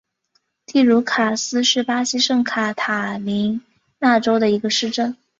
[0.65, 3.61] 蒂茹卡斯是巴西圣卡塔琳
[3.99, 5.15] 娜州的一个市镇。